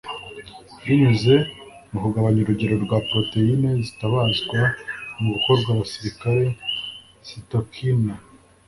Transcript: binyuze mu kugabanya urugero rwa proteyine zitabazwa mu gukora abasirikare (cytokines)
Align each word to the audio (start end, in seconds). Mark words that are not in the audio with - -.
binyuze 0.85 1.35
mu 1.91 1.97
kugabanya 2.03 2.39
urugero 2.41 2.75
rwa 2.85 2.97
proteyine 3.09 3.69
zitabazwa 3.85 4.59
mu 5.19 5.27
gukora 5.33 5.59
abasirikare 5.71 6.45
(cytokines) 7.25 8.17